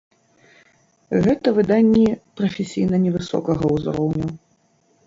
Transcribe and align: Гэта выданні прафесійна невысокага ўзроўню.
Гэта 1.27 1.47
выданні 1.57 2.07
прафесійна 2.41 2.95
невысокага 3.05 3.65
ўзроўню. 3.77 4.27